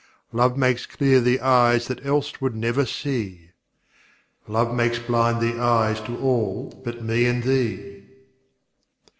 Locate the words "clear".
0.87-1.21